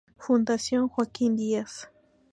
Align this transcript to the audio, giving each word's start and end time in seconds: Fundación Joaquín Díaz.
Fundación 0.17 0.89
Joaquín 0.89 1.35
Díaz. 1.35 1.91